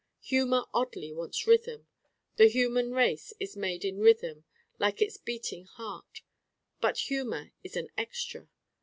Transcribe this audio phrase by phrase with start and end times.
[0.21, 1.85] Humor oddly wants Rhythm.
[2.37, 4.45] The human race is made in Rhythm
[4.79, 6.23] like its beating heart:
[6.79, 8.47] but humor is an 'extra.